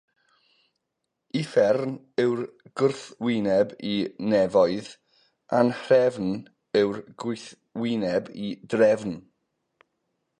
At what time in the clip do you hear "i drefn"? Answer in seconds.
8.49-9.15